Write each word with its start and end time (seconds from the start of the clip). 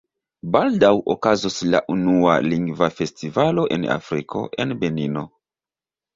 Baldaŭ 0.53 0.89
okazos 1.13 1.57
la 1.73 1.81
unua 1.97 2.39
Lingva 2.47 2.89
Festivalo 3.01 3.67
en 3.77 3.87
Afriko, 3.99 4.43
en 4.67 4.75
Benino. 4.83 5.27